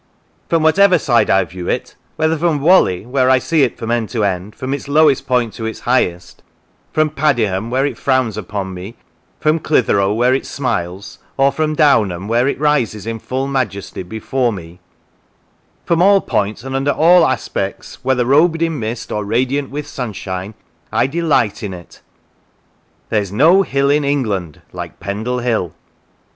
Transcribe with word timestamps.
"From 0.49 0.63
whatever 0.63 0.97
side 0.97 1.29
I 1.29 1.43
view 1.43 1.69
it 1.69 1.95
whether 2.15 2.35
from 2.35 2.59
Whalley, 2.59 3.05
where 3.05 3.29
I 3.29 3.37
see 3.37 3.61
it 3.61 3.77
from 3.77 3.91
end 3.91 4.09
to 4.09 4.25
end, 4.25 4.55
from 4.55 4.73
its 4.73 4.87
lowest 4.87 5.27
point 5.27 5.53
to 5.53 5.67
its 5.67 5.81
highest; 5.81 6.41
from 6.91 7.11
Padiham, 7.11 7.69
where 7.69 7.85
it 7.85 7.99
frowns 7.99 8.35
upon 8.35 8.73
me; 8.73 8.95
from 9.39 9.59
Clitheroe, 9.59 10.11
where 10.11 10.33
it 10.33 10.47
smiles; 10.47 11.19
or 11.37 11.51
from 11.51 11.75
Downham, 11.75 12.27
where 12.27 12.47
it 12.47 12.59
rises 12.59 13.05
in 13.05 13.19
full 13.19 13.45
majesty 13.45 14.01
before 14.01 14.51
me 14.51 14.79
from 15.85 16.01
all 16.01 16.19
points 16.19 16.63
and 16.63 16.75
under 16.75 16.89
all 16.93 17.23
aspects, 17.27 18.03
whether 18.03 18.25
robed 18.25 18.63
in 18.63 18.79
mist 18.79 19.11
or 19.11 19.23
radiant 19.23 19.69
with 19.69 19.85
sunshine, 19.85 20.55
I 20.91 21.05
delight 21.05 21.61
in 21.61 21.75
it.... 21.75 22.01
There 23.09 23.21
is 23.21 23.31
no 23.31 23.61
hill 23.61 23.91
in 23.91 24.03
England 24.03 24.63
like 24.73 24.99
Pendle 24.99 25.41
Hill." 25.41 25.75